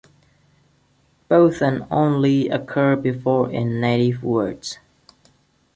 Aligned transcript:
Both 1.29 1.61
and 1.61 1.85
only 1.91 2.49
occur 2.49 2.95
before 2.95 3.51
in 3.51 3.79
native 3.79 4.23
words. 4.23 4.79